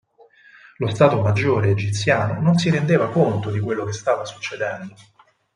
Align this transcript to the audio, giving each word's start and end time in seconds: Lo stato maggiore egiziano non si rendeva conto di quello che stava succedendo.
Lo 0.77 0.87
stato 0.87 1.21
maggiore 1.21 1.69
egiziano 1.69 2.41
non 2.41 2.57
si 2.57 2.71
rendeva 2.71 3.11
conto 3.11 3.51
di 3.51 3.59
quello 3.59 3.85
che 3.85 3.93
stava 3.93 4.25
succedendo. 4.25 4.95